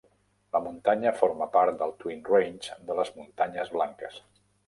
[0.55, 4.21] La muntanya forma part del Twin Range de les Muntanyes blanques.